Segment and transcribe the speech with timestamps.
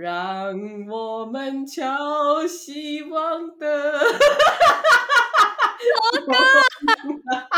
[0.00, 0.54] 让
[0.88, 3.98] 我们敲希望的。
[5.90, 6.32] 我哥。
[7.48, 7.57] 小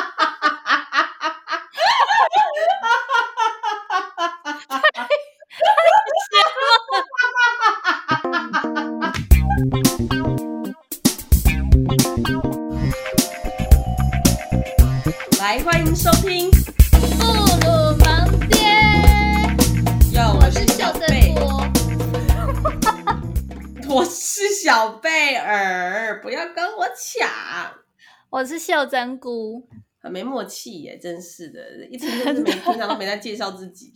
[28.40, 29.68] 我是秀珍菇，
[30.00, 33.92] 很没默契耶，真是的，一直都 没平常都没在介绍自己。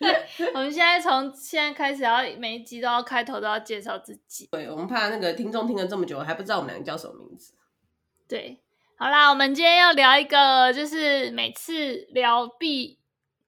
[0.54, 4.48] 我们现在从现在开始要每一集都要开头都要介绍自己。
[4.50, 7.52] 对，我们怕那个听众听了这么久还不知道我们两个叫什么名字。
[8.26, 8.62] 对，
[8.96, 12.98] 好啦，我们今天要聊一个就是每次聊必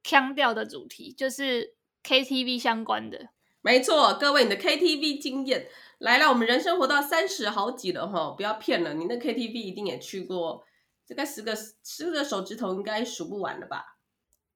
[0.05, 1.73] 腔调的主题，就是
[2.05, 3.31] KTV 相关的。
[3.63, 5.69] 没错，各位，你的 KTV 经验。
[6.03, 10.65] 来了，我们人生活到三十好几了哈，不要骗了，你那 KTV 一定也去过，
[11.07, 13.99] 这个十个十个手指头应该数不完了吧？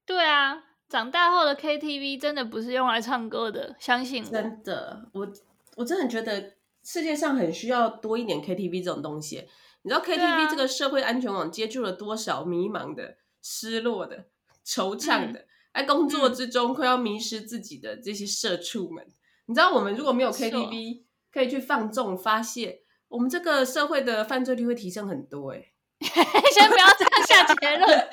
[0.05, 4.29] 对啊，长大后的 KTV 真的不是用来唱歌的，相信我。
[4.29, 5.33] 真的，我
[5.77, 9.49] 我真的觉得世界上很需要多一点 KTV 这种东西。
[9.83, 14.27] 你知道 KTV 这个社会安全网接住了多少迷茫的、失落的、
[14.67, 19.07] 惆怅的，在、嗯、工作之中快要迷失自己的这些社畜们？
[19.47, 21.06] 你知道我们如果没有 KTV？
[21.37, 25.63] 可以去放纵发泄，我们这个社会的犯罪率会提升很多哎。
[26.01, 28.09] 先不要这样下结论。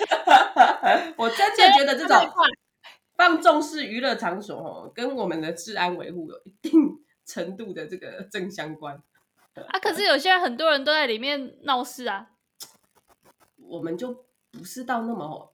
[1.15, 2.17] 我真的觉得这种
[3.15, 6.71] 放纵式娱乐场所哦，跟我们的治安维护有一定
[7.25, 9.01] 程度的这个正相关。
[9.55, 12.31] 啊，可是有些人很多人都在里面闹事啊。
[13.55, 15.52] 我们就不是到那么。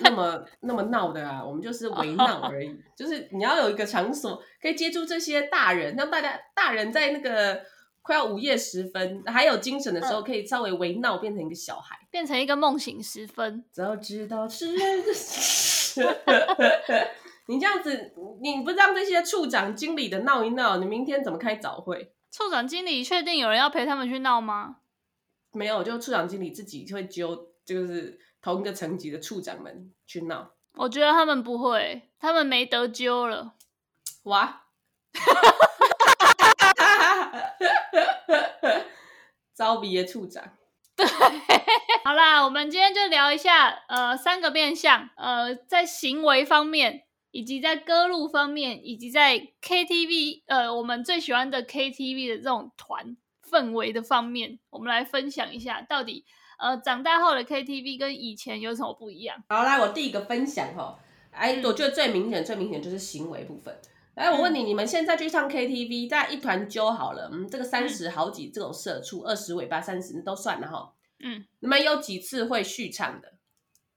[0.00, 2.78] 那么那么闹的啊，我们就是围闹 而已。
[2.96, 7.60] 就是你要有一个场所可以接触这些大人，让大家大人在那个
[8.02, 13.64] 快要午夜时分还有精神的时候，可以稍微围闹，变成一个小孩，变成一个梦醒时分。
[13.72, 14.68] 早知道是
[17.46, 22.12] 你这样子，你不让这些处长经理的闹一闹，你明天怎么开早会？
[22.30, 24.76] 处长经理确定有人要陪他们去闹吗？
[25.52, 28.20] 没有，就处长经理自己会揪，就是。
[28.48, 33.52] 同一个层级的处长们去闹，我觉得他们不会，他们没得揪了。
[34.22, 34.62] 哇！
[39.54, 40.42] 招别的处长。
[40.96, 41.06] 对，
[42.04, 53.14] 好啦，我们今天就聊一下，呃，三个面向，呃，在行为方面，以及在歌路方面，以及在 KTV，呃，我们最喜欢的 KTV 的这种团
[53.46, 56.24] 氛围的方面，我们来分享一下到底。
[56.58, 59.42] 呃，长大后的 KTV 跟以前有什么不一样？
[59.48, 60.98] 好，来，我第一个分享哈，
[61.30, 63.76] 哎，我觉得最明显、最明显就是行为部分。
[64.14, 70.92] 来，我问你，你们现在去唱 KTV，大家一团揪好了，嗯，这个三十好几这种社畜，二十尾巴三十都算了哈。
[71.20, 73.34] 嗯，你们有几次会续唱的？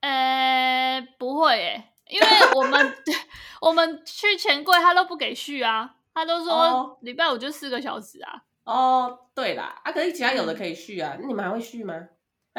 [0.01, 2.95] 呃，不会诶，因为我们
[3.61, 8.43] 我们去钱柜他都不给续啊，他都说礼拜五就四个小时啊。
[8.63, 11.95] 哦，对啦，啊，可是其他有的可以续啊，那你们还会续吗？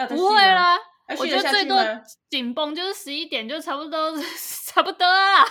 [0.08, 0.78] 不会啦，
[1.18, 1.78] 我觉得最多
[2.30, 4.12] 紧绷就是十一点就差不多，
[4.66, 5.44] 差不多啊。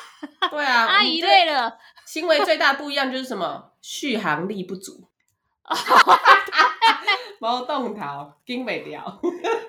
[0.49, 1.77] 对啊，阿姨累了。
[2.05, 3.71] 行为最大不一样就是什么？
[3.81, 5.07] 续航力不足。
[7.39, 9.19] 没动头，顶不 了。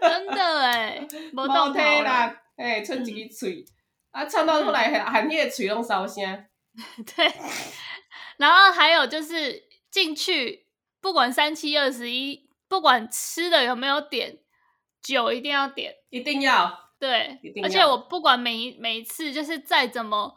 [0.00, 2.34] 真的哎，没动头啦。
[2.56, 3.64] 哎，剩几个嘴
[4.10, 6.22] 啊，唱到后来喊那个嘴拢烧声。
[7.14, 7.32] 对。
[8.38, 10.66] 然后还有就是进去，
[11.00, 14.38] 不管三七二十一，不管吃的有没有点。
[15.02, 16.90] 酒一定要点，一定要。
[16.98, 20.34] 对，而且我不管每一每一次，就是再怎么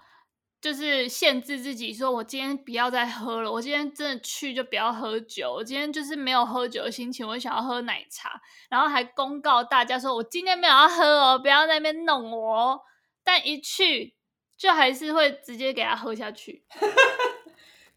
[0.60, 12.82] 就是限制自己，说我今天不要再喝了，我今天真的去就不要喝酒，我今天就是没有喝酒的心情，我想要喝奶茶，然后还公告大家说我今天没有要喝哦，不要在那边弄我哦，
[13.24, 14.16] 但一去
[14.58, 16.66] 就还是会直接给他喝下去。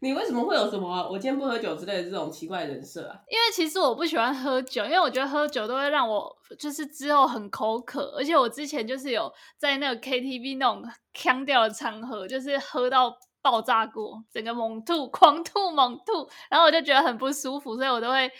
[0.01, 3.19] 你为什么会有什么我今天不喝酒之类的这种奇怪人设啊？
[3.29, 18.31] 因为其实我不喜欢喝酒，因为我觉得喝酒都会让我就是之后很口渴，而且我之前就是有在那个 KTV 那种腔调的场合，就是喝到爆炸过，整个猛吐、狂吐、猛吐，然后我就觉得很不舒服，所以我都会。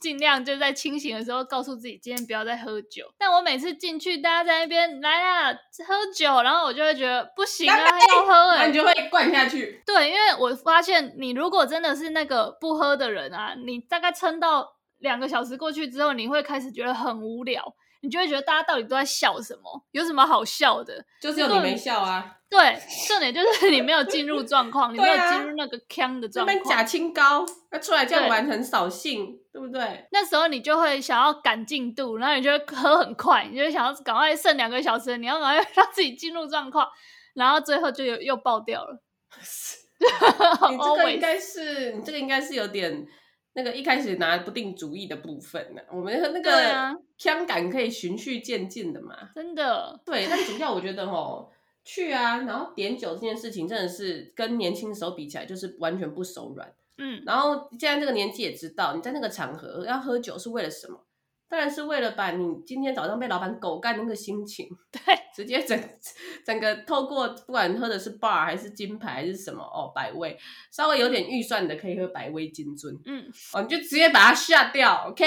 [0.00, 5.52] 尽量就在清醒的时候告诉自己今天不要再喝酒，但我每次进去，大家在那边来啦
[5.86, 7.76] 喝酒，然后我就会觉得不行啊，
[8.16, 9.82] 要喝哎、欸，你就会灌下去。
[9.86, 17.62] 对，因为我发现你如果真的是那个不喝的人啊，你大概撑到两个小时过去之后，你会开始觉得很无聊，
[18.02, 19.84] 你就会觉得大家到底都在笑什么？
[19.92, 21.04] 有什么好笑的？
[21.20, 22.32] 就是有你没笑啊。
[22.48, 22.78] 对，
[23.08, 26.54] 重点就是你没有进入状况，你 没有进入那个腔的状况。
[26.54, 30.06] 那边假清高，那出来这样玩很扫兴，对，不对？
[30.12, 36.86] 那时候你就会想要赶进度，然后你就会喝很快，你就想要赶快剩两个小时，你要赶快 让自己进入状况，
[37.34, 39.02] 然后最后就又又爆掉了。
[40.70, 43.06] 你 这个应该是，你这个应该是有点
[43.54, 45.80] 那个一开始拿不定主意的部分呢。
[45.90, 50.00] 我们那个香感可以循序渐进的嘛，真的。
[50.04, 51.50] 对，但主要我觉得哦。
[51.88, 56.68] 去啊，然后点酒这件事情真的是跟年轻的时候比起来，就是完全不手软。
[56.98, 61.04] 嗯，然后现在这个年纪也知道，你在那个场合要喝酒是为了什么？
[61.48, 65.00] 当然是为了把你今天早上被老板狗干的那个心情， 对，
[65.32, 65.80] 直接整
[66.44, 70.36] 整个透过不管喝的是 bar 还是金牌还是什么哦，百威
[70.72, 75.24] 稍微有点预算的可以喝百威金樽，嗯，哦，你就直接把它下掉，OK？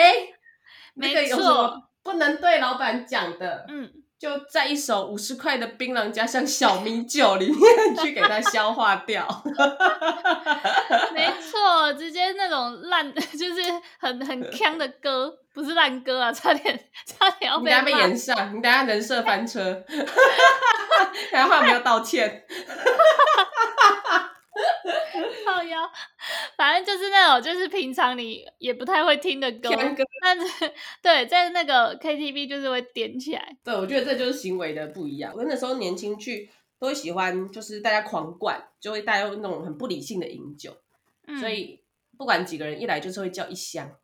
[0.95, 3.65] 没错，那个有什么不能对老板讲的？
[3.69, 3.98] 嗯。
[4.19, 9.25] 就在一手五十块的槟榔加上小米酒里面去给它消化掉，
[11.15, 13.61] 没错，直接那种烂 就是
[13.97, 17.63] 很很锵的歌，不是烂歌啊，差点差点要被。
[17.63, 19.81] 你等下被演上，你等下人设翻车，
[21.31, 22.43] 然后还没有道歉。
[25.45, 25.89] 靠腰，
[26.57, 30.03] 反正就是那种，就是平常你也不太会听的歌，歌。
[30.21, 30.71] 但是
[31.01, 33.57] 对，在那个 KTV 就是会点起来。
[33.63, 35.33] 对，我觉得这就是行为的不一样。
[35.35, 40.75] 我那时候年轻去都会喜欢，就是大家狂灌，就会大家用那种很不理性的饮酒，
[41.27, 41.81] 嗯、所以
[42.17, 43.95] 不管几个人一来就是会叫一箱，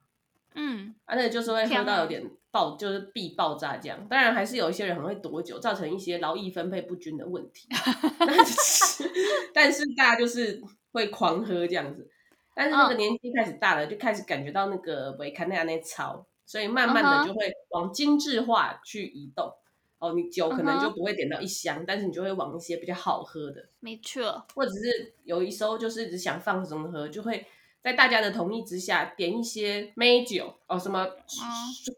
[0.53, 2.23] 嗯，啊，那就是会喝到有点
[2.55, 4.07] 爆，就是必爆炸这样。
[4.09, 7.67] 当然还是有一些人很会躲酒，造成一些劳逸分配不均的问题。
[8.25, 9.11] 但是，
[9.53, 10.63] 但是大家就是。
[10.95, 12.09] 会狂喝这样子，
[12.55, 13.89] 但是那个年纪开始大了，oh.
[13.89, 19.45] 就开始感觉到那个维康那亚那潮，所以慢慢的就会往精致化去移动。
[19.45, 19.53] Uh.
[19.99, 21.83] 哦，你酒可能就不会点到一箱，uh huh.
[21.85, 24.45] 但是你就会往一些比较好喝的，没错。
[24.55, 27.45] 或者是有一时候就是只想放松喝，就会
[27.85, 31.07] 在大家的同意之下点一些梅酒哦，什么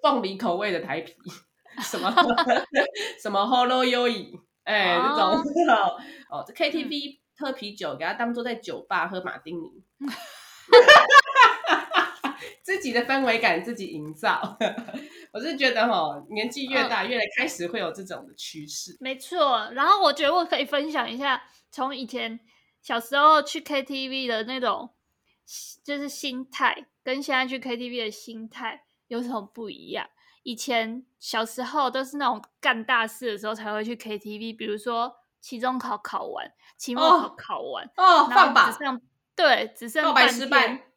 [0.03, 1.13] 凤梨口味的台啤
[1.77, 1.81] ，uh.
[1.81, 2.13] 什么
[3.23, 5.41] 什么 Holo Yoi，哎，这种
[6.29, 7.19] 哦， 这 KTV。
[7.39, 9.69] 喝啤酒，给他当做在酒吧喝马丁尼，
[12.63, 14.57] 自己的氛围感自己营造。
[15.31, 18.97] 我是觉得哦，年纪越大，越来开始会有这种的趋势。
[18.99, 22.39] 没错，然后我觉得我可以分享一下，从以前
[22.81, 24.89] 小时候去 KTV 的那种，
[25.83, 30.07] 就是心态，跟现在去 KTV 的心态有什么不一样？
[30.43, 35.15] 以前小时候都是那种干大事的时候才会去 KTV，比如说。
[35.39, 39.01] 期中考考完，期末考考完，哦，放榜，只剩
[39.35, 40.87] 对，只剩告白失败，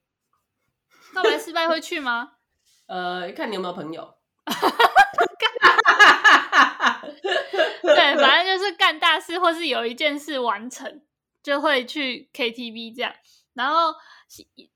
[1.15, 2.33] 告白失败会去吗？
[2.89, 4.15] 呃，看你有没有朋友。
[7.83, 11.03] 对，反正就是干大事，或是有一件事完成，
[11.43, 13.13] 就会去 KTV 这样。
[13.55, 13.95] 然后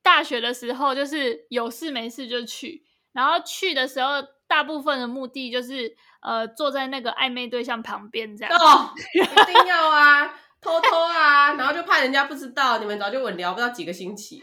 [0.02, 2.82] 大学的时候，就是有事没事就去，
[3.12, 5.96] 然后去的时候，大部分的目的就是。
[6.24, 10.26] 呃，坐在那个暧昧对象旁边这样哦，一定要啊，
[10.58, 14.42] 偷偷啊，然后就怕人家不知道，你们早就稳聊不到几个星期。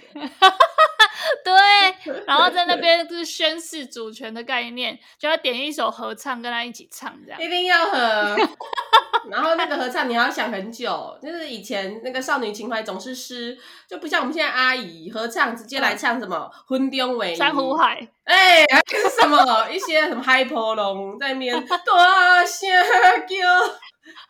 [1.43, 7.41] 对，然后在那边就是宣示主权的概念，就要点一首合唱，跟他一起唱这样。
[7.41, 8.37] 一定要合，
[9.29, 13.57] 然后那个合唱你还要想很久，就是以前那个少女情怀总是诗，
[13.87, 17.99] 就不像我们现在阿姨合唱直接来唱什么《婚中为》《珊瑚海》。
[18.23, 22.69] 哎，还是什么一些什么嗨婆龙在面 大声
[23.27, 23.75] 叫，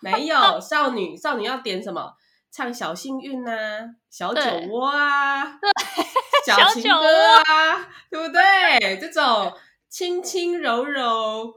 [0.02, 2.14] 没有少女少女要点什么
[2.52, 5.60] 唱小幸运啊，小酒窝啊，
[6.46, 8.98] 小情歌啊，对不对？
[9.00, 9.54] 这种
[9.90, 11.54] 轻轻柔柔、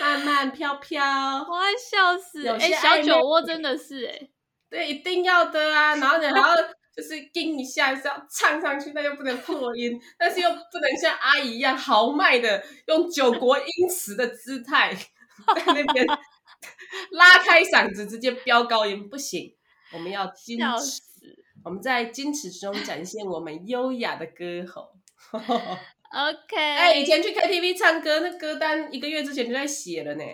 [0.00, 1.02] 慢慢飘飘，
[1.48, 2.46] 我要笑死！
[2.48, 4.28] 哎，小酒窝真的是哎，
[4.70, 6.56] 对，一定要的啊，然后你还要。
[6.96, 14.92] 就是叮一下，是要唱上去，但又不能破音，但是又不能像阿姨一样豪迈的用九国音词的姿态
[15.54, 16.04] 在那边
[17.12, 19.54] 拉开嗓子直接飙高音，不行，
[19.92, 21.02] 我们要矜持，
[21.64, 24.92] 我们在矜持之中展现我们优雅的歌喉。
[26.10, 30.24] OK，哎，以前去 KTV 唱歌，那歌单一个月之前就在写了呢。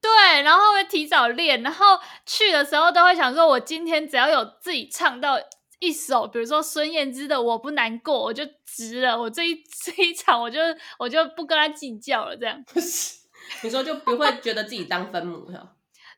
[0.00, 5.38] 对，然后会提早练，然后去的时候都会想说，我今天只要有自己唱到。
[5.82, 9.18] 一首，比如说孙燕姿的《我不难过》，我就值了。
[9.18, 10.60] 我这一 这一场，我就
[10.98, 12.36] 我就不跟他计较了。
[12.36, 13.20] 这样， 不是
[13.62, 15.74] 你说就不会觉得自己当分母哈？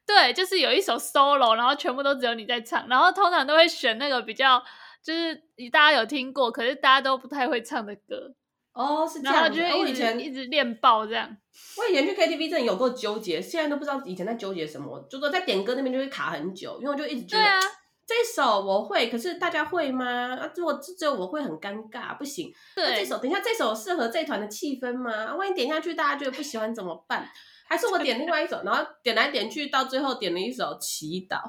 [0.07, 4.63] 对，就是有一首 solo，然后全部都只有你在唱，然后通常都会选那个比较
[5.03, 5.35] 就是
[5.71, 8.35] 大家有听过，可是大家都不太会唱的歌。
[8.73, 9.35] 哦，是这样。
[9.35, 11.37] 然后就会我以前一直练爆这样。
[11.77, 14.99] 我以前去 KTV 真的有够纠结，现在都不知道以前在纠结什么。
[15.11, 17.61] 就说在点歌那边就会卡很久，因为我就一直觉得，啊、
[18.07, 20.07] 这首我会，可是大家会吗？
[20.37, 22.51] 啊，如果只有我会很尴尬，不行。
[22.75, 25.35] 对，啊、这首等一下，这首适合这团的气氛吗？
[25.37, 27.29] 万一点下去大家觉得不喜欢怎么办？
[27.73, 31.41] 还是我点另外一首，然后点来点去，到最后点了一首祈祷，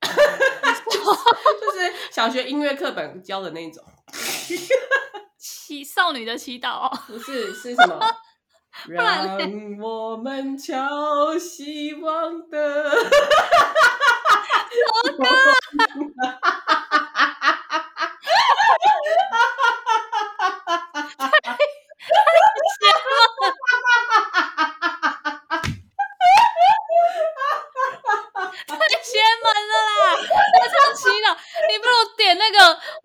[0.02, 3.84] 就是小学音乐课本教的那种。
[5.38, 8.00] 祈少女的祈祷哦，不是，是什么？
[8.90, 9.38] 让
[9.80, 12.90] 我们敲希望的。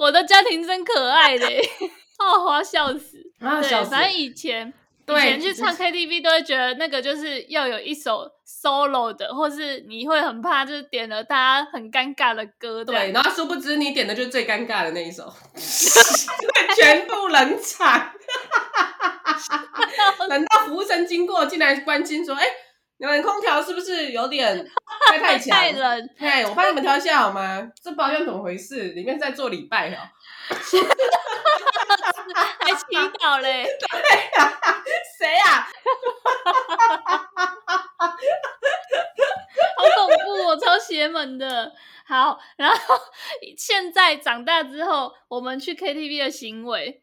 [0.10, 1.46] 我的家庭真可爱的。
[2.18, 3.18] 哦，我要笑死！
[3.40, 4.74] 啊，对，反正以前
[5.08, 12.84] 以前去唱 KTV 都会觉得那个就是要有一首 solo 的，或是你会很怕就是点了大家很尴尬的歌。
[12.84, 15.32] 对，然后殊不知你点的就是最尴尬的那一首，
[16.76, 18.12] 全部冷场，
[20.28, 22.50] 等到服务生经过进来关心说：“哎、欸，
[23.00, 24.68] 你们空调是不是有点
[25.08, 25.58] 开太强？
[25.58, 26.10] 太冷？
[26.18, 27.72] 嘿，我帮你们调一下好吗？
[27.82, 28.90] 这包厢怎么回事？
[28.92, 29.98] 里面在做礼拜哦。
[32.60, 32.84] ”还祈
[33.20, 33.66] 祷嘞？
[33.80, 33.88] 对
[34.38, 34.60] 呀，
[35.18, 35.66] 谁呀？
[39.78, 41.72] 好恐怖哦，超邪门的。
[42.06, 43.00] 好，然后
[43.58, 47.02] 现在长大之后，我们去 KTV 的行为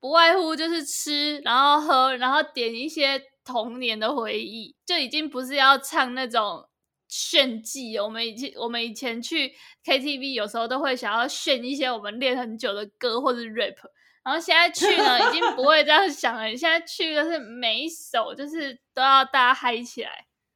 [0.00, 6.68] 不外乎就是吃，然后喝，然后点一些童年的回忆，就已经不是要唱那种
[7.08, 7.96] 炫技。
[7.96, 13.76] 我们以前我们以前去 KTV 有时候都会想要炫一些我们练很久的歌或者 rap。
[14.24, 16.48] 然后现在去呢，已经不会这样想了。
[16.56, 20.10] 现在去的是每一首，就是都要大家嗨起来，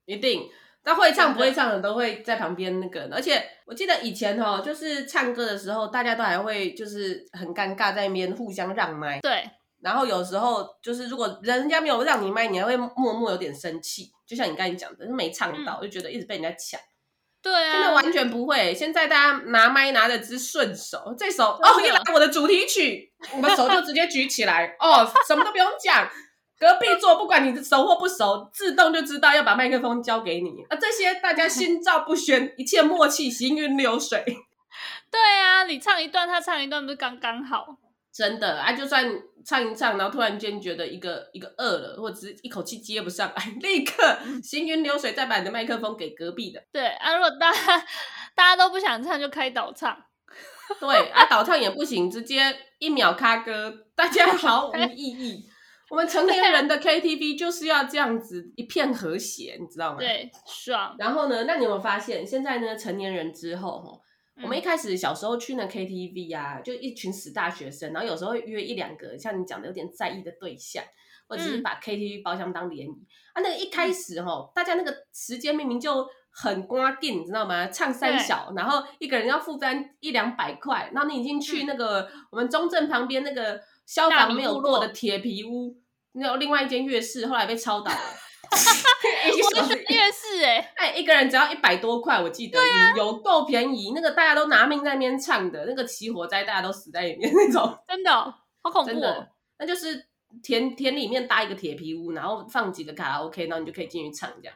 [0.07, 0.43] 一定。
[0.83, 3.09] 但会唱不会唱的都会在旁边那个。
[3.13, 9.21] 而且我记得以前哦，就是唱歌的时候，大家都还会就是很尴尬，在那边互相让麦。
[9.21, 9.49] 对。
[9.83, 14.11] 然后有时候就是如果人家没有让你麦，你还会默默有点生气。
[14.27, 16.79] 就像你刚才讲的，没唱到，就觉得一直被人家抢。
[17.43, 18.75] 对啊，现在完全不会。
[18.75, 26.09] 现在大家拿麦拿的只是顺手，这首哦，一来我的主题曲，我们手就直接举起来哦，什么都不用讲。
[26.59, 30.63] 隔壁桌不管你熟或不熟，自动就知道要把麦克风交给你。
[30.69, 34.23] 啊，这些大家心照不宣，一切默契，行云流水。
[35.11, 37.79] 对啊，你唱一段，他唱一段，不是刚刚好？
[38.13, 39.07] 真的啊，就算
[39.45, 46.63] 唱一唱，然后突然间觉得一个一个饿了，或者是一口气接不上来， 立刻行云流水，再把你的麦克风给隔壁的。
[46.73, 47.79] 对啊，如果大家
[48.35, 49.97] 大家都不想唱，就开导唱。
[50.79, 55.45] 对啊，导唱也不行，直接一秒卡歌，大家毫无意义。
[55.89, 59.99] 我们成年人的 KTV 就是要这样子一片和谐，你知道吗？
[59.99, 60.95] 对，爽。
[60.99, 64.01] 然后呢，那你有没有发现，现在呢，成年人之后
[64.43, 70.83] 我们一开始小时候去那 KTV 啊，就一群死大学生，然后有时候会约一两个像你讲的有点在意的对象，
[71.29, 73.43] 或者是把 KTV 包厢当联谊、嗯、啊。
[73.43, 77.67] 那个一开始哈，大家那个时间明明就很瓜定，你知道吗？
[77.69, 85.77] 唱三小，然后一个人要负担一两百块，然后你已经去那个我们中正旁边那个消防没有落的铁皮屋，
[86.13, 87.99] 那有另外一间乐室，后来被抄倒了。
[89.61, 93.93] 我是 夜市哎，哎，一个人只要一百多块，我记得、啊、有够便宜。
[93.95, 98.93] 那个大家都拿命在那边唱的，那个起火灾大家都死在里面那种， 真的好恐怖、哦。
[98.93, 100.07] 真的，那就是
[100.43, 104.55] 田田里面搭一个铁皮屋，然后放几个卡拉 OK，然后你就可以进去唱，这样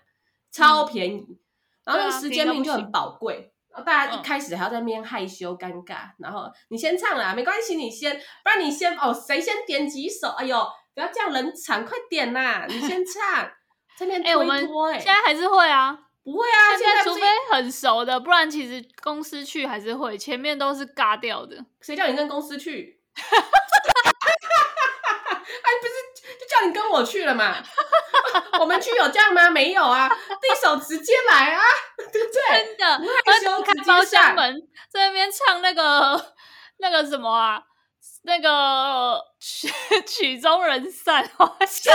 [0.51, 1.27] 超便宜。
[1.29, 1.37] 嗯、
[1.85, 3.53] 然后那个时间命就很宝贵，
[3.85, 10.29] 大家一开始还要在那边害羞尴尬，嗯、然后你先唱啦，没关系，你先，不然你先哦，谁先点几首？
[10.29, 10.57] 哎呦，
[10.95, 13.51] 不要这样冷场，快点啦，你先唱。
[13.97, 21.65] 这边哎、欸，我们现在还是会啊，不会啊，现在除非很熟的，不然其实公司去还是会，前面都是尬掉的。
[21.81, 23.01] 谁叫你跟公司去？
[25.65, 25.95] 哎，不是，
[26.41, 27.63] 就叫你跟我去了嘛。
[28.59, 29.49] 我们去有这样吗？
[29.51, 31.63] 没有啊，第一首直接来啊，
[32.13, 32.41] 对不对？
[32.67, 32.97] 真的，
[33.27, 34.61] 而且开包厢门，
[34.91, 36.35] 在那边唱那个
[36.79, 37.63] 那个什么啊，
[38.25, 39.69] 那个 曲
[40.07, 41.93] 曲终人散，我笑。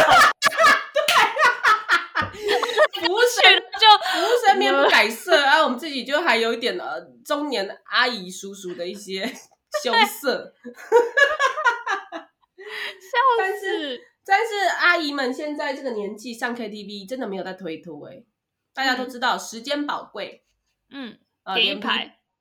[2.20, 9.26] 服务生就服务生面不改色啊，我们自己就还有一点呃中年阿姨叔叔的一些
[9.84, 10.54] 羞涩，
[13.38, 18.24] 但是但是阿姨们现在这个年纪上 KTV 真的没有在推脱哎，
[18.74, 20.44] 大家都知道时间宝贵，
[20.92, 21.88] 嗯，呃，脸皮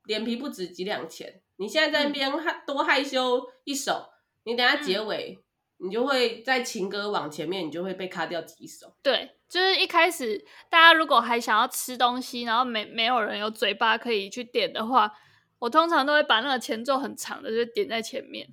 [0.04, 4.08] 脸皮不止几两钱，你现在在那边害多害羞一首，
[4.44, 5.38] 你等下结尾
[5.80, 8.94] 你就会在情歌往前面，你就会被卡掉几首。
[9.02, 15.12] 对，就是一开始大家如果还想要吃东西，然后没没有人有嘴巴可以去点的话，
[15.58, 18.46] 我通常都会把那个前奏很长的就点在前面，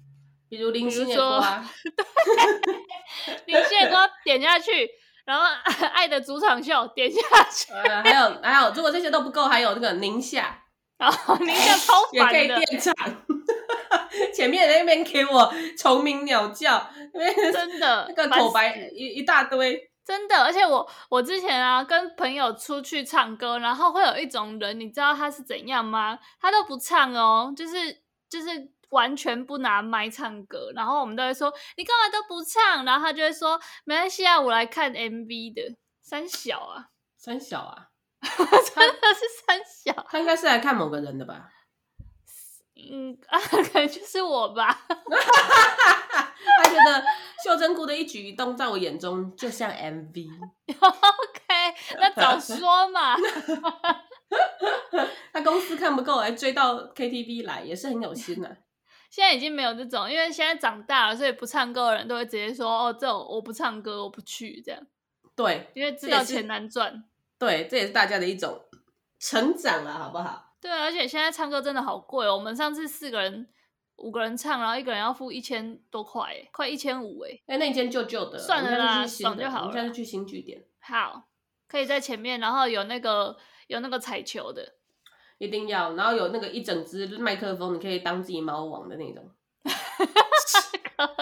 [0.50, 1.42] 比如林心的歌，
[2.66, 2.76] 对，
[3.46, 4.90] 林心的歌点下去，
[5.26, 5.44] 然后
[5.94, 7.20] 爱的主场秀点下
[7.52, 10.65] 去，呃、还有还有，如果这些都不够，还有那个宁夏，
[10.98, 12.94] 然后宁夏超烦的，也可以垫场。
[14.34, 16.90] 前面那边给我虫鸣鸟叫，
[17.54, 20.44] 真的 那个口白一一大堆，真的。
[20.44, 26.18] 而且我我之前啊跟朋友出去唱歌，然后会有一种人，你知道他是怎样吗？
[26.40, 27.76] 他都不唱哦，就是
[28.30, 28.50] 就是
[28.90, 35.76] 完全不拿麦唱歌，然后我们都会说你干嘛都不唱，然后他就会说没关系啊，我来看 MV 的。
[36.02, 36.86] 三小啊，
[37.18, 37.88] 三小啊，
[38.26, 41.50] 真的是三小， 他应该是来看某个人的吧。
[42.78, 44.86] 嗯啊，可能就是我吧。
[44.88, 47.04] 他觉得
[47.44, 50.28] 秀珍菇的一举一动，在我眼中就像 MV。
[50.68, 53.16] OK，那早说嘛。
[55.32, 58.56] 他公司看不够，还追到 KTV 来，也是很有心的、啊。
[59.10, 64.82] 现在已经没有这种，因为现在长大了，所以不唱歌的人都会直接说：“哦，这种我不唱歌，我不去。”这样。
[65.36, 67.06] 对，因为知道钱难赚。
[67.38, 68.62] 对，这也是大家的一种
[69.20, 70.54] 成长了，好不好？
[70.62, 72.36] 对，而且现在唱歌真的好贵哦。
[72.36, 73.48] 我们上次四个人、
[73.98, 77.40] 五个人唱，然后一个人要付一千多块，快一千五哎。
[77.48, 79.68] 哎，那间旧旧的，算了啦，爽就好了。
[79.68, 80.64] 我们下次去新据点。
[80.80, 81.28] 好，
[81.68, 83.38] 可以在前面，然后有那个
[83.68, 84.74] 有那个彩球的，
[85.38, 89.30] 一定要，然后有那个一整只麦克风，你可以当自己猫王的那种，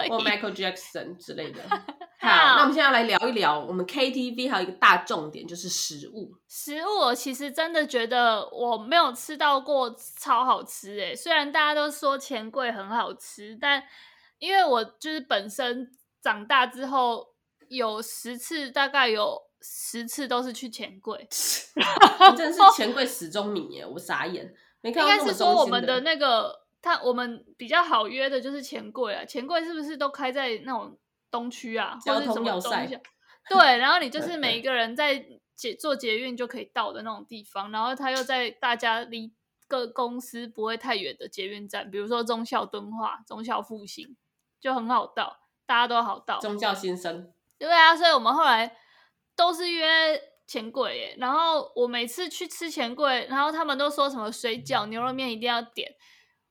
[0.08, 1.60] 或 Michael Jackson 之类的。
[2.24, 6.34] 好，那我们现在来聊一聊我们 KTV 还有一个大重点就是食物。
[6.48, 11.14] 食物，我其实真的觉得我没有吃到过超好吃诶。
[11.14, 13.82] 虽然大家都说钱柜很好吃，但
[14.38, 15.90] 因为我就是本身
[16.22, 17.26] 长大之后
[17.68, 21.18] 有十次，大概有十次都是去钱柜。
[21.76, 24.54] 你真的是钱柜始终迷耶，我傻眼。
[24.80, 29.22] 没看到应该是说我们的那个他，我们比较好约的就是钱柜啊。
[29.26, 30.98] 钱柜是不是都开在那种？
[31.34, 32.96] 东区啊，或者是什么东西？
[33.50, 39.32] 对，然后你就是每一个人在捷坐捷运就可以到的那种地方，然后他又在大家离
[39.66, 44.16] 各公司不会太远的捷运站，比如说中校敦化、中校复兴，
[44.60, 46.38] 就很好到，大家都好到。
[46.38, 47.32] 中校新生。
[47.58, 48.76] 对啊，所以我们后来
[49.34, 55.92] 都是约钱柜耶，然后我每次去吃钱柜，然后他们都说什么水饺、牛肉面一定要点。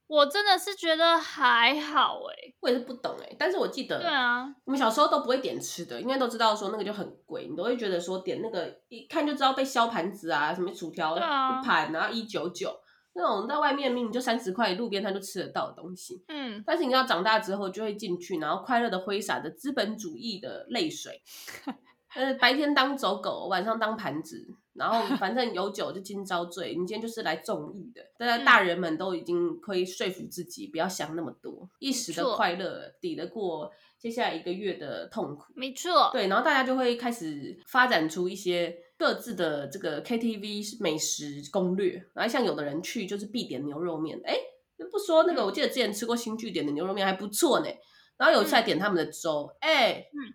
[0.07, 11.19] 我真的是觉得还好哎、欸，我也是不懂哎、欸，但是我记得，对啊，我们小时候都不会点吃的，因为都知道说那个就很贵，你都会觉得说点那个一看就知道被削盘子啊，什么薯条一
[11.63, 12.75] 盘，然后一九九
[13.15, 21.21] 那种在外面明明就三十块，路边摊就吃得到的东西，嗯，但是你要长大之后就会进去，然后快乐的挥洒着资本主义的泪水，
[22.13, 24.55] 呃，白天当走狗，晚上当盘子。
[24.73, 28.01] 然后反正有酒就今朝醉，你今天就是来纵欲的。
[28.17, 35.53] 大家大人们都已经可以说服自己，不要想那么多，一时的快乐抵得过接下来一个月的痛苦。
[35.55, 42.03] 没错，对，然后大家就会开始发展出一些各自的这个 KTV 美食攻略。
[42.13, 44.35] 然后像有的人去就是必点牛肉面，哎，
[44.91, 47.67] 不说那个，我记得之前吃过新据点的牛肉面还不错呢。
[48.17, 50.33] 然后有一次还点他们的粥，哎，嗯。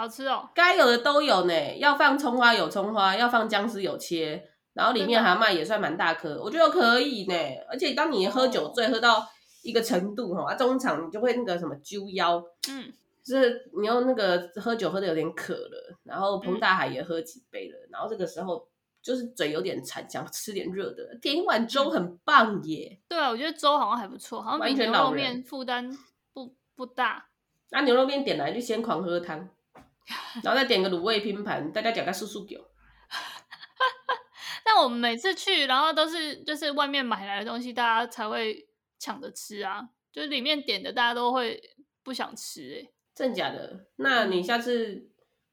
[0.00, 1.76] 好吃哦，该有的都有呢。
[1.76, 7.34] 要放葱花有葱花，要放姜丝有切，然后里面还卖也算蛮大颗，我觉得可以呢。
[7.68, 9.28] 而且当你喝酒醉喝到
[9.62, 12.90] 一个程度哈，啊中场你就会那个什么揪腰，嗯，
[13.22, 18.66] 就是你用那个喝酒喝的有点渴了，然后彭大海也喝几杯了，嗯、然后这个时候
[19.02, 22.98] 就是嘴有点馋，想吃点热的，点一碗粥很棒耶。
[23.06, 25.94] 对啊，我觉得粥好像还不错，好像比牛肉面负担
[26.32, 27.26] 不不大。
[27.68, 29.46] 那、啊、牛肉面点来就先狂喝汤。
[30.42, 32.64] 然后再点个卤味拼盘，大家讲个素素酒。
[34.64, 38.68] 但我们每次去，然后都是就是外面买来的东西，大家才会
[38.98, 39.88] 抢着吃啊。
[40.12, 41.62] 就是里面点的，大家都会
[42.02, 42.92] 不想吃哎、欸。
[43.14, 43.86] 真假的？
[43.96, 45.08] 那你下次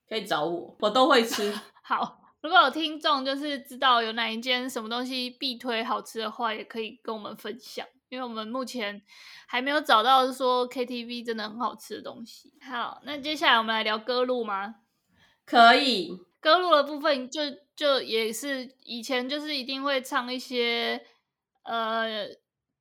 [0.07, 1.53] 可以找我，我都会吃。
[1.83, 7.85] 好，如果有听众就是知道有哪一间什么东西必推好吃的话，也可以跟我们分享。
[8.09, 9.01] 因为我们目前
[9.47, 12.53] 还没有找到说 KTV 真的很好吃的东西。
[12.61, 14.75] 好，那接下来我们来聊歌路吗？
[15.45, 17.41] 可以，歌路的部分就
[17.75, 21.05] 就也是以前就是一定会唱一些，
[21.63, 22.27] 呃，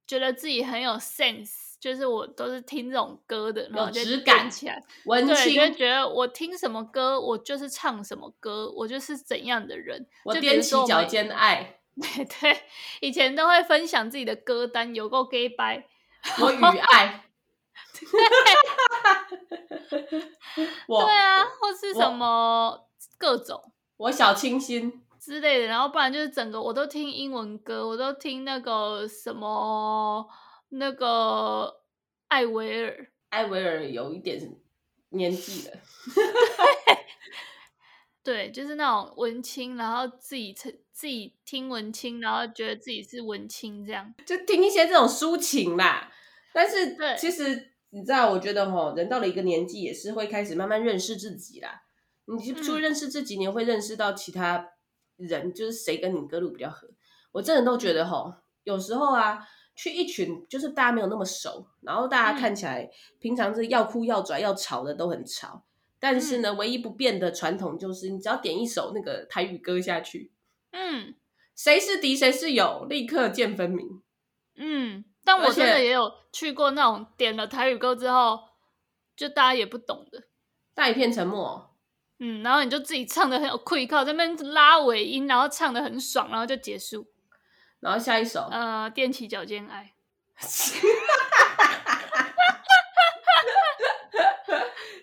[0.06, 11.75] 觉得自己很有 sense，就是我都是听这种歌的，然后就感起来，文青，对，就觉得我听什么歌，我就是唱什么歌，我就是怎样的人，我踮起脚尖爱。
[12.02, 12.62] 对 对，
[13.00, 15.86] 以前都会分享自己的歌单，有够 gay 掰。
[16.40, 17.22] 我与爱。
[20.86, 30.28] 我 对啊，或是什么各种我小清新之类的，然后不然就是整个我都听英文歌，我都听那个什么
[30.68, 31.80] 那个
[32.28, 34.38] 艾维尔，艾维尔有一点
[35.10, 35.76] 年纪了，
[38.36, 40.52] 对，就是那种文青，然后自己
[40.92, 46.12] 自己听文青，然后觉得自己是文青这样，就听一些这种抒情啦。
[46.52, 51.80] 但是其实你知道，我觉得吼，人到了一个年纪，也是会开始慢慢认识自己啦。
[52.26, 54.68] 你除了认识自己，你会认识到其他
[55.16, 56.86] 人，就是谁跟你歌路比较合。
[57.32, 59.38] 我真的都觉得吼，有时候啊，
[59.74, 65.64] 去一群就是大家没有那么熟，然后大家看起来平常是要哭要拽要吵的都很吵，
[66.08, 70.30] 但是呢，唯一不变的传统就是，你只要点一首那个台语歌下去，
[70.70, 71.16] 嗯，
[71.56, 74.00] 谁是敌谁是友，立刻见分明。
[74.54, 78.38] 嗯，但我真的也有去过那种点了台语歌之后，
[79.16, 80.28] 就大家也不懂的，
[80.76, 81.74] 大一片沉默。
[82.20, 87.04] 嗯，然后你就自己唱的很有愧靠，在那边拉尾音，然后唱的很爽，然后就结束。
[87.80, 89.94] 然后下一首，呃，踮起脚尖爱。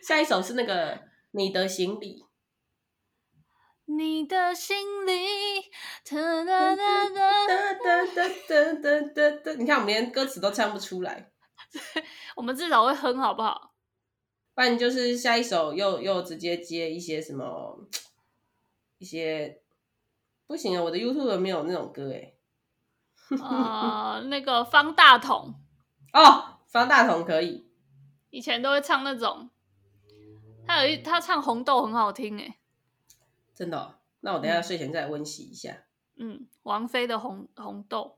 [0.06, 1.00] 下一首是那个
[1.32, 2.26] 你的行李。
[3.86, 5.14] 你的行李。
[9.58, 11.32] 你看，我们连歌词都唱不出来。
[12.36, 13.74] 我们至少会哼，好不好？
[14.54, 17.88] 不然就是下一首又又直接接一些什么
[18.98, 19.62] 一些
[20.46, 20.84] 不行啊！
[20.84, 22.34] 我的 YouTube 没有那种歌哎。
[23.42, 25.56] 呃， 那个方大同
[26.14, 27.68] 哦，方大同可以，
[28.30, 29.50] 以前都会唱那种，
[30.66, 32.58] 他有一他唱红豆很好听哎，
[33.54, 33.96] 真的哦？
[34.22, 35.76] 那我等一下睡前再来温习一下。
[36.16, 38.18] 嗯，王菲的红红豆。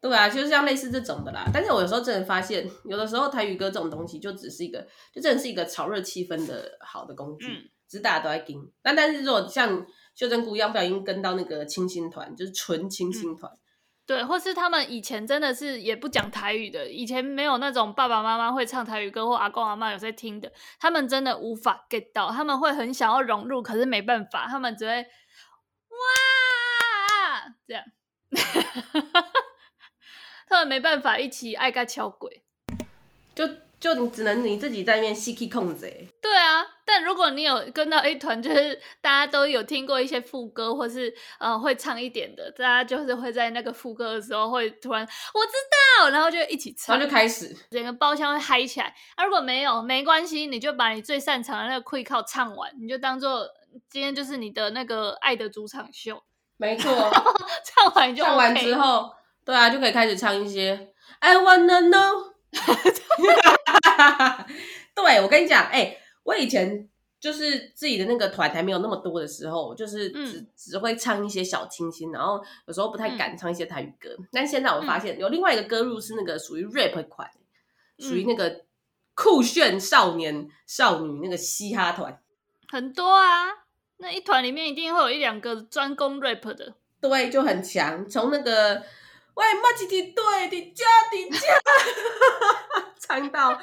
[0.00, 1.44] 对啊，就是像类似这种的啦。
[1.52, 8.68] 但是我有时候真的发现，有的时候台语歌这种东西就只是一个，就真的是一个炒热气氛的好的工具，嗯、只是大家都在听。
[8.82, 13.58] 那但是如果像秀珍菇一样不小心跟到那个清新团，就是纯清新团、嗯，
[14.04, 25.06] 对，或是他们以前真的是也不讲台语的，以前没有那种爸爸妈妈会唱台语歌或阿公阿妈有在听的，他们真的无法 get 到，他们会很想要融入，可是没办法，他们只会哇
[27.66, 27.84] 这样。
[30.48, 32.42] 他们没办法一起爱个敲鬼，
[33.34, 33.48] 就
[33.82, 35.92] 就你只能你自己在那边细气控制。
[36.20, 45.52] 对啊，但如果你有跟到一团，就是大家都有听过一些副歌，或是呃会唱一点的，大家就是会在那个副歌的时候会突然我知
[45.98, 48.94] 道，然后就一起唱，然后就开始整个包厢会嗨起来。
[49.16, 53.48] 啊，如果没有没关系，你就把你最擅长的那个 quick 靠唱完，你就当做
[53.90, 56.22] 今天就是你的那个爱的主场秀。
[56.56, 56.88] 没错，
[57.66, 59.10] 唱完就、OK、唱完之后。
[59.44, 62.30] 对啊，就可以开始唱一些 I wanna know。
[64.94, 74.10] 对，我跟你讲，哎、欸，我以前就是自己的那个团还没有那么多的时候，就是只、嗯、只会唱一些小清新，然后有时候不太敢唱一些台语歌。
[74.18, 77.28] 嗯、但现在我发现有另外一个歌路是那个属于 rap 款，
[77.98, 78.64] 属于那个
[79.14, 82.22] 酷炫少年少女那个嘻哈团，
[82.68, 83.48] 很多啊。
[83.98, 88.08] 那一团里面一定会有一两个专攻 rap 的，对，就很强。
[88.08, 88.82] 从那个。
[89.34, 91.38] 喂，马吉提对的家的家，
[93.02, 93.60] 唱到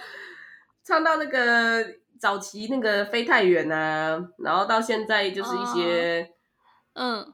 [0.83, 1.83] 唱到那个
[2.19, 6.29] 早期那个飞太远啊，然后到现在就是一些、
[6.93, 7.33] 哦、嗯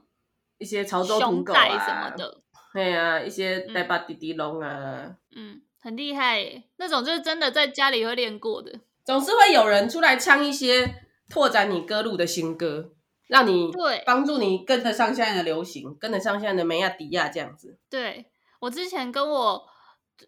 [0.59, 2.41] 一些潮州土狗啊什么的，
[2.73, 12.91] 对啊，一些带把滴滴龙啊，嗯，很厉害耶，那种就是真的在家里会练过的，总是会有人出来唱一些拓展你歌路的新歌。
[13.27, 17.75] 让你对帮助你跟得上现在的流行，跟得上现在的梅亚迪亚这样子。
[17.89, 18.27] 对，
[18.59, 19.67] 我之前跟我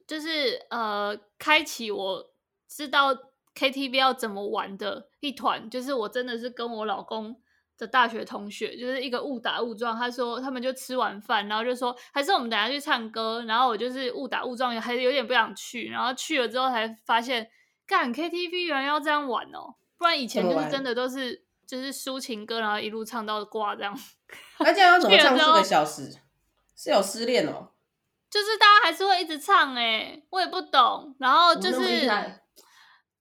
[0.08, 2.30] 就是呃，开启我
[2.67, 3.15] 知道
[3.56, 7.41] KTV 要怎么玩的一团，就是我真的是跟我老公
[7.78, 9.97] 的大学同学，就是一个误打误撞。
[9.97, 13.43] 他说他们就吃完饭，然后就说还是我们等下去唱歌。
[13.47, 15.89] 然后我就是误打误撞，还是有点不想去。
[15.89, 17.50] 然后去了之后才发现，
[17.86, 21.45] 干 KTV 原来要这样玩哦，不然以前就是真的都是。
[21.67, 23.93] 就是抒情歌，然后一路唱到挂这样。
[24.60, 26.17] 那这样要怎么唱四个小时？
[26.78, 27.71] 是有失恋哦。
[28.29, 31.15] 就是大家还是会一直唱哎、欸，我也不懂。
[31.19, 32.09] 然后就是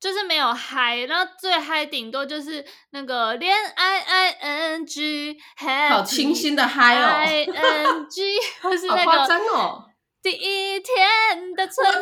[0.00, 5.36] 就是没有嗨，然后最嗨顶多就是那个恋爱 I N G，
[5.90, 9.84] 好清新的嗨哦，I N G， 或是那个夸张哦，
[10.22, 12.00] 第一天的存在，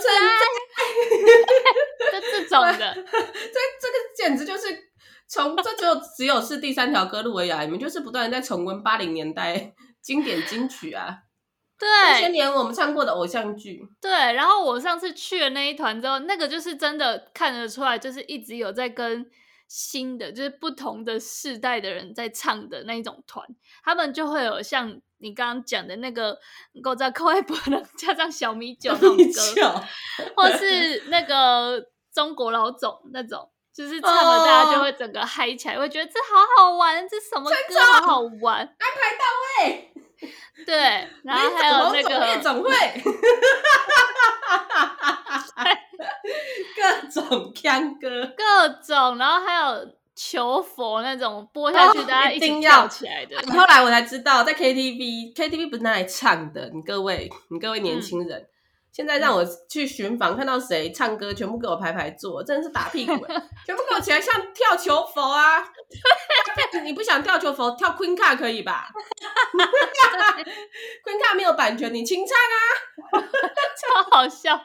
[2.13, 4.93] 就这种的， 这这个简直就是。
[5.27, 7.63] 从这就只有是第三条歌路而已啊！
[7.63, 11.17] 你们就是不断的在重温八零年代经典金曲啊，
[11.79, 13.83] 对，那些年我们唱过的偶像剧。
[14.01, 19.29] 对，然后我上次去了那一团之后，那个就是真的看得出来，就是一直有在跟
[19.69, 23.45] 新的，就是不同的世代的人在唱的那种团，
[23.83, 26.35] 他们就会有像你刚刚讲的那个
[26.83, 29.17] 《狗仔可爱不能加上小米酒》那种
[29.55, 29.83] 歌，
[30.37, 39.25] 或是那个中国老总那种，就是唱了大家就会整个嗨起来，会觉得这好好玩，这什么歌好好玩，安排到
[39.65, 39.91] 位。
[40.67, 40.75] 对，
[41.23, 42.71] 然后还有那个夜总会，
[46.77, 53.37] 各种锵歌， 各种，然后还有求佛那种播下去，大家一定要起来的。
[53.53, 56.71] 后来我才知道，在 KTV，KTV 不是拿来唱的。
[56.75, 58.41] 你各位，你各位年轻人。
[58.41, 58.49] 嗯
[58.95, 63.13] 现在让我去巡访，看到谁唱歌，全部给我排排坐，真的是打屁股，
[63.67, 65.65] 全部给我起来，像跳求佛啊！
[66.85, 68.89] 你不想跳求佛，跳 Queen 卡可以吧？
[71.05, 72.59] Queen 卡没有版权，你清唱啊！
[73.81, 74.61] 超好笑，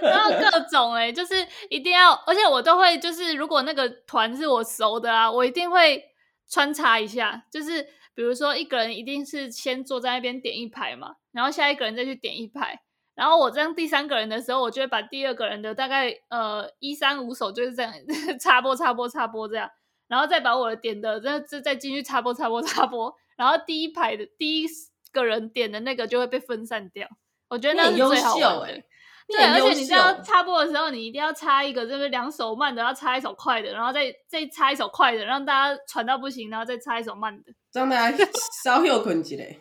[0.00, 1.34] 然后各种哎、欸，就是
[1.68, 6.02] 一定要，而且我都会，就是如果那个团是我熟的啊，我一定会
[6.48, 7.82] 穿插一下，就是
[8.14, 12.80] 比如说一个人一定是先坐在那边点一排嘛，然后下一个人再去点一排。
[13.14, 17.92] 然后我这样第三个人的时候，我就会把第二个人的大概呃一三五首就是这样
[18.40, 19.70] 插播插播插播这样，
[20.14, 24.66] 然后再把我的点的再再再进去插播插播插播，然后第一排的第一
[25.10, 27.08] 个人点的那个就会被分散掉。
[27.48, 28.76] 我觉得那是最好玩的。
[28.76, 28.84] 欸、
[29.26, 38.24] 对，而且你知道插播的时候，你一定要插一个，就是两首慢的，要插一首快的，然后再再插一首快的，让大家喘到不行，然后再插一首慢的，让大家
[38.62, 39.58] 稍有困起来，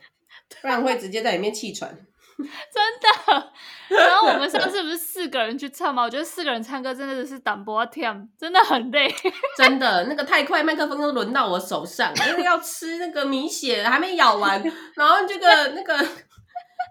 [0.61, 2.05] 不然会直接在里面气喘。
[2.73, 3.51] 真的，
[3.89, 6.01] 然后我们上次不是四个人去唱吗？
[6.01, 9.13] 我觉得四个人唱歌真的是胆波跳，真的很累。
[9.55, 14.61] 真的，那个太快，麦克风都轮到我手上， 因为要吃那个米血，还没咬完，
[14.95, 15.95] 然后这个那个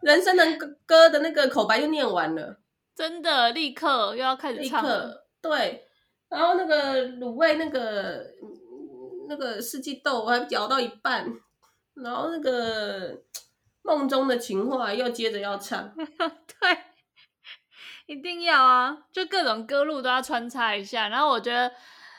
[0.02, 0.46] 人生的
[0.86, 2.58] 歌的那个口白就念完了，
[2.94, 5.26] 真的，立刻又要开始唱了。
[5.40, 5.84] 对，
[6.28, 8.24] 然后那个卤味，那个
[9.28, 11.26] 那个四季豆我还嚼到一半，
[11.94, 13.20] 然后那个。
[13.82, 16.78] 梦中的情话又接着要唱， 对，
[18.06, 18.96] 一定要啊！
[19.12, 21.08] 就各种歌路都要穿插一下。
[21.08, 21.72] 然后我觉得，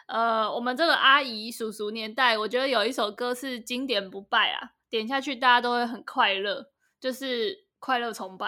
[0.08, 6.66] 呃，我们这个阿姨叔叔年代，我觉得有一首歌是经典不败啊，点下去大家都会很快乐，
[7.00, 8.48] 就是《快乐崇拜》。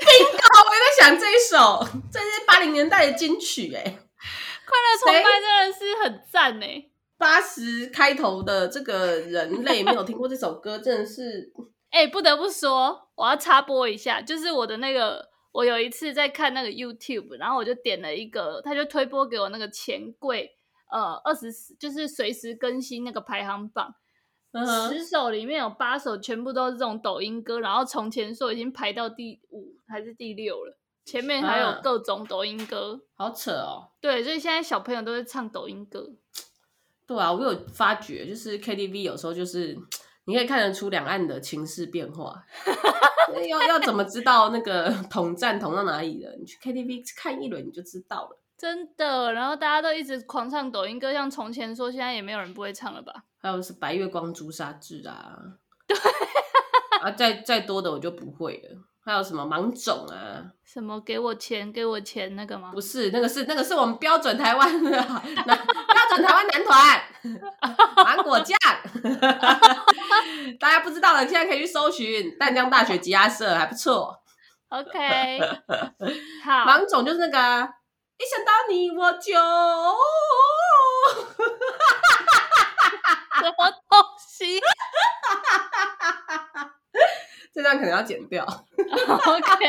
[0.00, 0.64] bingo！
[0.64, 6.84] 我在想这一首，这是八零年代的金曲哎，《快乐崇拜》真的是很赞哎。
[7.16, 11.52] 八十开头的这个人类没有听过这首歌，真的是。
[11.94, 20.50] 哎、欸，不得不说，我要插播一下，就是我的那个，我有一次在看那个 YouTube，然后我就点了一个，他就推播给我那个钱柜，
[20.90, 23.94] 呃，二十四，就是随时更新那个排行榜，
[24.52, 24.58] 十、
[24.98, 25.08] uh.
[25.08, 33.92] 首里面有八首全部都是这种抖音歌，然后从前说已经排到第五还是第六了，前面还有各种抖音歌，好扯哦。
[34.00, 36.08] 对，所以现在小朋友都在唱抖音歌。
[37.06, 39.78] 对啊，我有发觉，就是 KTV 有时候就是。
[40.26, 42.42] 你可以看得出两岸的情势变化，
[43.48, 46.34] 要要怎么知道那个 统战统到哪里了？
[46.38, 49.32] 你去 KTV 看一轮你就知道了，真的。
[49.32, 53.12] 然后大家都一直狂唱抖音歌，像从前说，现在也没有人不会唱了吧？
[53.40, 55.36] 还有是白月光朱砂痣啊，
[55.86, 55.94] 对
[57.02, 58.78] 啊，再再多的我就不会了。
[59.06, 60.48] 还有什么芒种啊？
[60.64, 62.70] 什么给我钱给我钱那个吗？
[62.72, 65.06] 不是，那个是那个是我们标准台湾的男
[65.44, 65.56] 标
[66.08, 67.02] 准台湾男团
[68.02, 68.56] 芒果酱。
[70.60, 74.22] 大家不知道的，现在可以去搜寻淡江大学吉他社，还不错。
[74.68, 75.40] OK，
[76.44, 77.68] 好，芒总就是那个、啊、
[78.18, 79.32] 一想到你我就
[83.40, 84.60] 什么东西。
[87.54, 88.44] 这段可能要剪掉。
[88.44, 89.68] OK，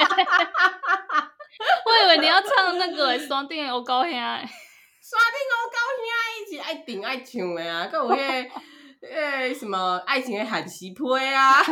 [1.85, 4.11] 我以为你要唱那个《山顶有高兄》。
[4.15, 4.49] 山顶
[5.51, 6.03] 有高兄，
[6.41, 7.87] 一起爱顶爱唱的啊！
[7.91, 8.17] 还有迄
[9.13, 11.61] 诶什么爱情的喊西坡啊！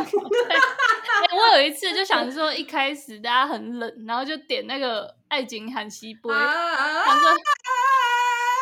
[1.32, 7.30] 我有一次就想说，一开始大家很冷，然后就点那个爱情喊西坡，想说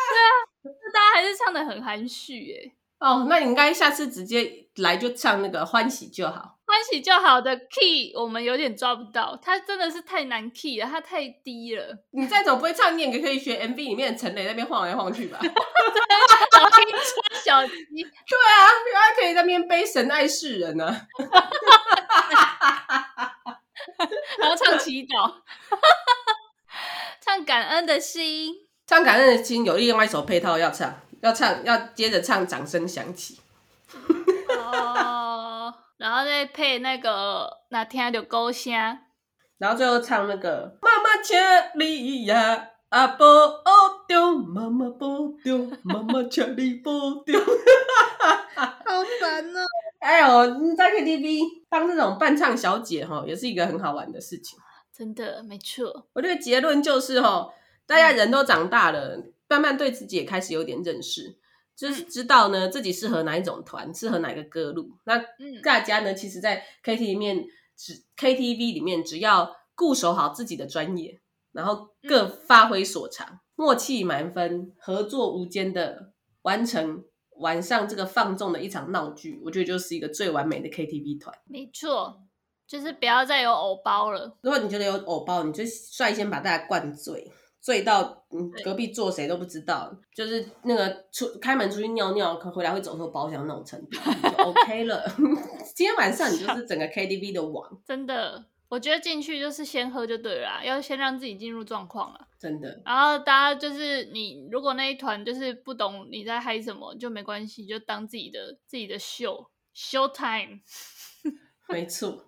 [0.09, 0.31] 对啊，
[0.93, 2.73] 大家还是唱的很含蓄诶。
[2.99, 6.52] 哦，那你应该下次直接来就唱那个欢喜就好。
[6.65, 11.99] 欢喜就好的 key 我们有点抓不到，它真的是太难 key 了，它太低了。
[12.11, 15.37] 你再怎么不会唱，你也可以学 MV 里面的陈雷那边晃来晃去吧。
[17.43, 21.07] 小鸡，对啊，原来可以在那边背神爱世人呢、啊。
[24.39, 25.33] 然后唱祈祷，
[27.19, 28.55] 唱感恩的心，
[28.87, 33.41] 唱感恩的心有另外一首配套要唱，要唱要接着唱掌声响起。
[36.03, 38.73] 然后再配那个，那听到歌声，
[39.57, 43.63] 然后最后唱那个妈妈千里呀，阿婆哦
[44.05, 45.07] 丢妈妈妈保
[45.41, 47.39] 重，妈妈请你保重。
[48.53, 49.61] 好烦哦！
[49.99, 51.39] 哎呦，你在 KTV
[51.69, 54.59] 当这种伴唱小姐哈，也是一个很好玩的事情。
[54.93, 56.09] 真的，没错。
[56.11, 57.47] 我觉得结论就是哈，
[57.87, 61.37] 大家人都长大了，嗯、慢慢对自己也开始有点认识，
[61.75, 64.91] 就是知道呢自己适合哪一种团，适合哪个歌路。
[65.05, 65.23] 那
[65.63, 77.03] 大家呢，其实，在 KTV 里面，只 KTV 里面，只要固守好自己的专业，然后各发挥所长，嗯、默契满分，合作无间的完成
[77.37, 81.35] 晚上这个放纵的一场闹剧，我觉得就是一个最完美的 KTV 团。
[81.45, 82.21] 没错。
[82.65, 84.37] 就是不要再有偶包了。
[84.41, 87.31] 如果你觉得有偶包，你就率先把大家灌醉，
[87.63, 95.01] 醉到嗯隔壁坐谁都不知道，就是那个出开门出去尿尿，可回来会走错包厢那种程度，就 OK 了。
[95.73, 97.81] 今天晚上你就是整个 KTV 的王。
[97.85, 102.27] 真的，我觉得进去就是先喝就对了啦，要先让自己进入状况了。
[102.37, 102.81] 真的。
[102.85, 110.59] 然后大家就是你，如果那一团就是不懂你在嗨什么，就没关系，就当自己的自己的秀 show time。
[111.69, 112.25] 没错。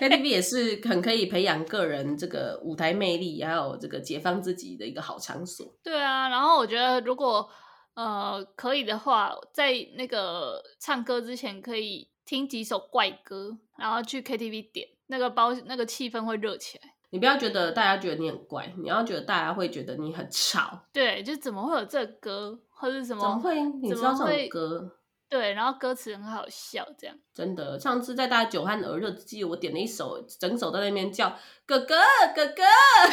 [0.00, 5.66] KTV 也是很可以培养个人这个舞台魅力，还有这个解放自己的一个好场所。
[5.82, 7.48] 对啊，然后我觉得如果
[7.94, 16.84] 呃可以的话，在那个唱歌之前可以听几首怪歌，然后去 KTV 点那个包，那个气氛会热起来。
[17.10, 20.80] 你不要觉得大家觉得你很怪，你要觉得大家会觉得你很吵。
[20.94, 23.20] 对，就怎么会有这歌，或者什么？
[23.20, 23.62] 怎么会？
[23.82, 24.90] 你知道这首歌？
[25.32, 27.80] 对，然后歌词很好笑，这样真的。
[27.80, 31.96] 上次在大家酒酣耳热之际，我点了一首，整首在那边叫哥哥
[32.34, 32.62] 哥哥，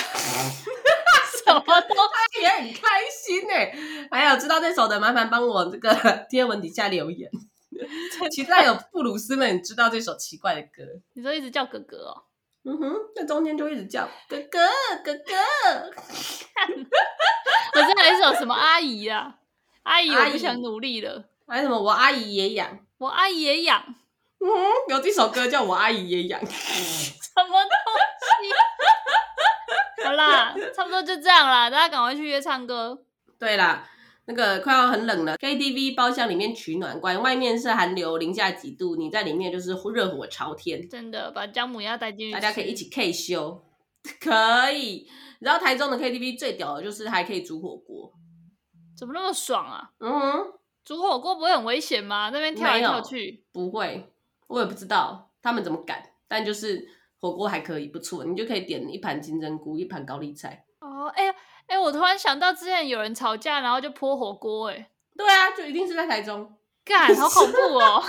[1.45, 3.73] 什么都 他也很开心哎。
[4.11, 5.95] 还有知道这首的，麻烦帮我这个
[6.29, 7.31] 贴文底下留言。
[8.31, 12.23] 其实还有布鲁斯们知道这首奇怪的歌，你说一直叫哥哥哦？
[12.65, 14.59] 嗯哼，那中间就一直叫哥哥
[15.05, 15.31] 哥哥。
[17.75, 19.37] 我这还有一首什么阿姨啊？
[19.83, 21.28] 阿姨，我不想努力了。
[21.49, 21.81] 还有什么？
[21.81, 23.83] 我阿姨也养，我阿姨也养。
[24.39, 24.47] 嗯，
[24.89, 27.71] 有这首歌叫我阿姨也养， 什么东
[28.41, 30.05] 西？
[30.05, 33.03] 好啦， 差不多就这样啦，大家赶快去约唱歌。
[33.37, 33.89] 对啦，
[34.25, 40.87] 那个快要很冷了，KTV 包厢里面取暖，关外面是寒流，零下几度，你在里面就是热火朝天。
[40.87, 43.65] 真的，把姜母鸭带进去，大家可以一起 K 修，
[44.21, 45.09] 可以。
[45.39, 48.13] 然后台中的 KTV 最屌的就是还可以煮火锅，
[48.97, 49.89] 怎么那么爽啊？
[49.99, 50.53] 嗯哼。
[50.89, 52.31] 煮火锅不会很危险吗？
[52.33, 54.11] 那边跳来跳去，不会，
[54.47, 56.03] 我也不知道他们怎么敢。
[56.27, 56.83] 但就是
[57.19, 60.65] 火锅还可以，不错，你就可以点一盘金针菇，一盘高丽菜。
[60.79, 68.03] 哦，哎、欸、哎、欸，我突然想到之前有人吵架，然后就泼火锅，哎，对啊，就一定是在台中，干，好恐怖哦。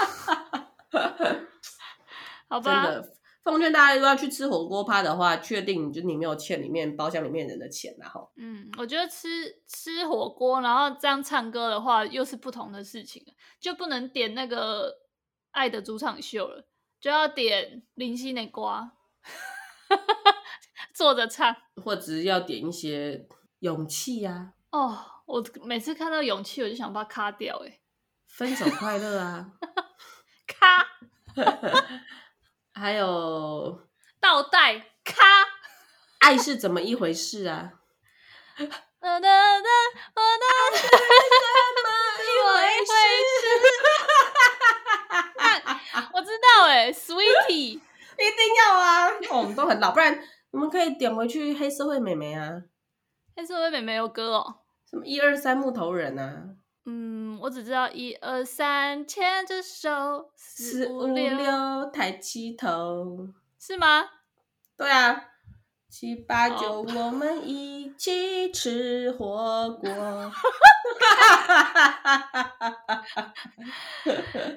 [2.48, 2.86] 好吧。
[2.86, 3.12] 真的。
[3.42, 13.24] 奉劝大家，如果要去吃火锅趴的话，确定就你没有欠里面包厢里面人的钱，然后，嗯，我觉得吃吃火锅，然后这样唱歌的话，又是不同的事情，
[13.58, 14.90] 就不能点那个
[15.52, 16.66] 《爱的主场秀》了，
[17.00, 18.90] 就要点林心的歌，
[20.92, 23.26] 坐着唱，或者要点一些
[23.60, 24.78] 勇气呀、啊。
[24.78, 27.80] 哦，我每次看到勇气，我就想把它卡掉，哎，
[28.26, 29.52] 分手快乐啊，
[30.46, 30.86] 卡。
[32.80, 33.78] 还有
[34.18, 35.22] 倒带卡，
[36.20, 37.72] 爱是怎么一回事啊？
[38.58, 38.70] 我的
[39.10, 40.46] 我的我的
[40.78, 40.96] 是怎
[41.84, 41.90] 么
[42.24, 42.50] 一回
[42.86, 42.92] 事？
[46.14, 47.76] 我知道哎，Sweetie
[48.16, 49.08] 一定要啊！
[49.28, 50.18] 哦，我们都很老，不然
[50.50, 52.62] 我们可以点回去黑社会美眉啊。
[53.36, 54.54] 黑社会美眉有歌哦，
[54.88, 56.44] 什么一二三木头人啊？
[57.40, 64.04] 嗯，我只知道一二三牵着手，四五六抬起头，是吗？
[64.76, 65.24] 对啊，
[65.88, 69.90] 七八九我们一起吃火锅。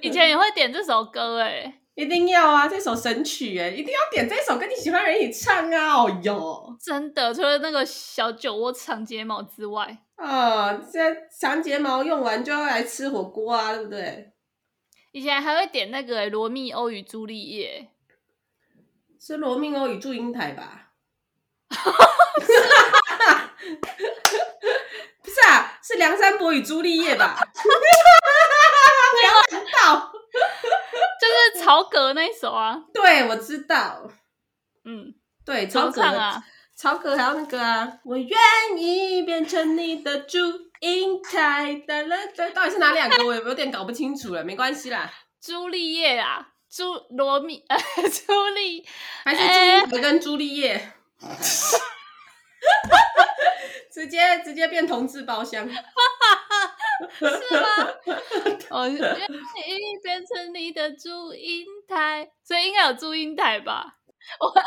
[0.02, 2.68] 以前也会点这首歌哎，一定要啊！
[2.68, 6.04] 这首神曲哎，一定要点这首，跟你喜欢的人一起唱啊！
[6.04, 10.03] 哦哟，真的，除了那个小酒窝长睫毛之外。
[10.16, 14.32] 啊、哦，现在长睫毛用完就要来吃火锅啊，对不对？
[15.12, 17.90] 以前还会点那个《罗密欧与朱丽叶》，
[19.26, 20.92] 是《罗密欧与祝英台》吧？
[25.22, 27.38] 不是啊，是梁山伯与朱丽叶吧？
[29.22, 30.12] 梁山道，
[31.20, 32.84] 就是曹格那一首啊。
[32.94, 34.10] 对，我知道。
[34.86, 35.14] 嗯，
[35.46, 36.44] 对，曹格啊。
[36.76, 38.00] 超可还有那个啊！
[38.04, 38.38] 我愿
[38.78, 40.40] 意变成你的祝
[40.82, 43.26] 英台的了，这到底是哪两个？
[43.26, 45.12] 我有点搞不清楚了，没关系啦。
[45.40, 46.84] 朱丽叶啊，朱
[47.16, 47.78] 罗密呃，
[48.10, 48.86] 朱丽
[49.24, 50.92] 还是朱跟朱丽叶？
[53.92, 57.70] 直接直接变同志包厢， 是吗？
[58.72, 63.98] 我愿意变成你的祝英台，所以应该有祝英台吧？
[64.40, 64.66] 我爱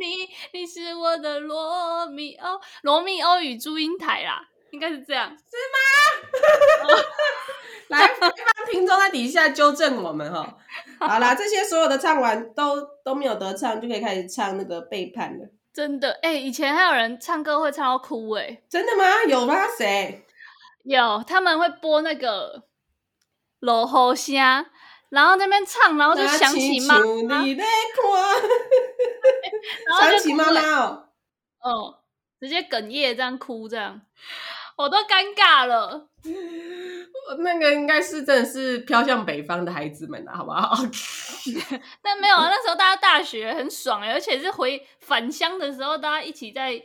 [0.00, 7.02] 你，你是我的罗密欧，罗密欧与祝英台啦，应该是这样，是吗？
[7.88, 8.32] 来，帮
[8.70, 10.56] 听众在底下纠正我们哈。
[10.98, 15.46] 好啦，这些所有的唱完都都没有得唱，就可以开始唱那个背叛了。
[15.74, 19.04] 真的，哎、欸，以前还有人唱歌会唱到哭、欸，哎，真的吗？
[19.28, 19.66] 有吗？
[19.76, 20.24] 谁？
[20.84, 22.64] 有，他们会播那个
[23.60, 24.66] 落雨声，
[25.12, 27.44] 然后那边唱，然后就 想起妈妈，
[30.00, 31.08] 想起妈妈哦，
[31.60, 31.98] 哦，
[32.40, 34.00] 直接哽咽这样哭这样，
[34.76, 36.08] 我都尴尬了。
[37.40, 40.74] 那个应该是真的是飘向北方的孩子们了，好不好？
[42.02, 46.82] 但没有啊，那时候大家大学很爽哎，而且是回返乡的时候，大家一起在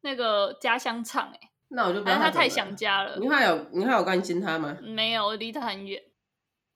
[0.00, 1.38] 那个家乡唱哎。
[1.68, 3.16] 那我就不知道他，他太想家了。
[3.18, 4.76] 你还有你还有关心他吗？
[4.80, 6.02] 没有，我离他很远，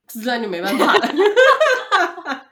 [0.09, 1.15] 实在就没办法了。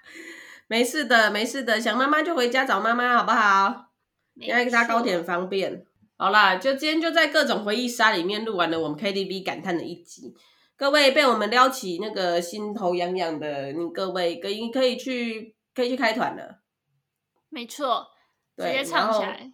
[0.69, 3.91] 没事的，没事的，想妈妈就回家找妈妈，好不好？
[4.37, 5.85] 因为搭高铁很方便。
[6.17, 10.35] 好啦，就今天就在各种回忆杀里面录完了我们 KTV 感叹的一集。
[10.77, 16.61] 各位被我们撩起那个心头痒痒的，你各位可以可以去可以去开团了。
[17.51, 18.07] 没错，
[18.57, 19.53] 直接唱起来。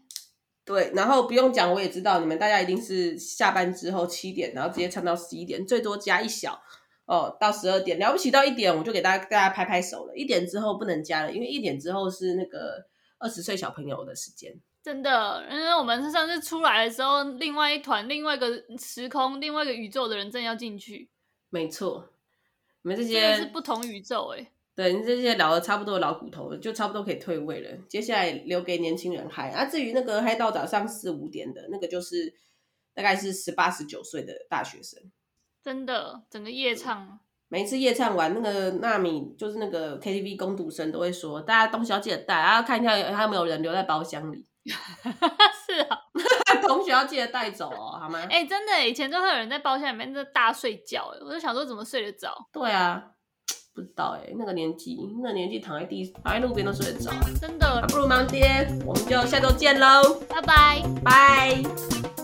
[0.64, 6.60] 对，然后不用讲，我也知道你们大家一定是下班之后七点，然后直接唱到十一点，最多加一小
[7.08, 10.14] 哦，到十二点，了不起到一点我就给大家大家拍拍手了。
[10.14, 12.84] 一点之后不能加了，因为一点之后是那个
[13.18, 14.54] 二十岁小朋友的时间。
[14.82, 21.08] 真的，因为我们上次出来的时候，另外一团、另外一个时空、另外一个宇宙的人正要进去。
[21.48, 22.10] 没错，
[22.82, 24.52] 你们这些是不同宇宙哎。
[24.74, 27.76] 对，你这些老的差不多老骨头了，就差不多可以退位了。
[27.88, 29.64] 接下来留给年轻人嗨啊！
[29.64, 32.32] 至于那个嗨到早上四五点的那个，就是
[32.94, 35.00] 大概是十八十九岁的大学生。
[35.62, 44.44] 真的，整个夜唱，每一次夜唱完，那个纳米就是那个 KTV 工读生都会说，大家东西要记得带，然后看一下还有没有人留在包厢里。
[44.68, 45.98] 是啊，
[46.66, 48.18] 同学要记得带走哦，好吗？
[48.28, 52.34] 哎、欸，真的，以前都会有人在包厢里面在大睡觉，我就想说怎么睡得着？
[52.52, 53.02] 对啊，
[53.74, 57.82] 不知道哎，那个年纪，那个年纪躺在地躺在路边都睡得着，真的。
[57.88, 62.17] 不如忙爹，我们就下周见喽，拜拜拜。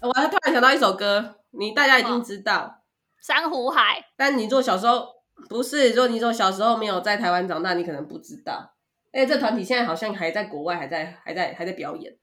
[0.00, 2.82] 我还突然想到一首歌，你大家一定知道
[3.26, 5.06] 《珊瑚海》，但你做小时候
[5.48, 8.74] 不是，如果你说小时候没有在台湾长大，你可能不知道。
[9.12, 12.16] 哎，这团体现在好像还在国外，还在还在还在表演，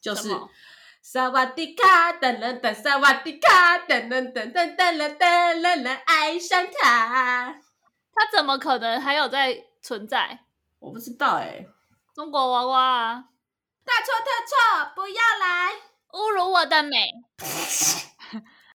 [0.00, 0.28] 就是
[1.00, 7.54] 萨瓦迪卡噔噔噔，萨瓦迪卡噔噔噔噔噔噔噔噔，爱上他，
[8.12, 10.40] 他怎么可能还有在存在？
[10.80, 11.64] 我不知道哎，
[12.14, 13.24] 中国娃娃啊，
[13.84, 15.72] 大错特错，不要来
[16.14, 17.10] 侮辱我的美。